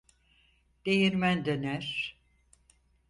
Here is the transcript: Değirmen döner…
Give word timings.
Değirmen 0.85 1.45
döner… 1.45 2.17